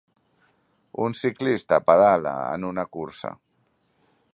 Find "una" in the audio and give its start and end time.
2.73-2.91